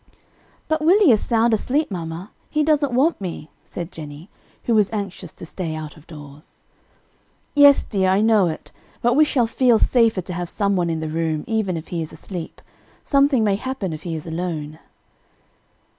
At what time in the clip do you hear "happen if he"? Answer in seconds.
13.57-14.15